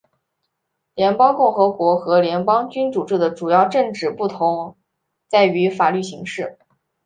[0.95, 4.75] 联邦共和国和联邦君主制的主要政治不同
[5.29, 6.57] 在于法律形式。